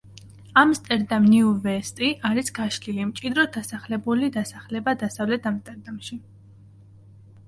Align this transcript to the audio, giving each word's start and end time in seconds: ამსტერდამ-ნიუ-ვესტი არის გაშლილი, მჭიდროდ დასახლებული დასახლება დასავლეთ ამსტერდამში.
ამსტერდამ-ნიუ-ვესტი 0.59 2.07
არის 2.29 2.49
გაშლილი, 2.59 3.05
მჭიდროდ 3.09 3.51
დასახლებული 3.57 4.31
დასახლება 4.39 4.95
დასავლეთ 5.05 5.45
ამსტერდამში. 5.51 6.19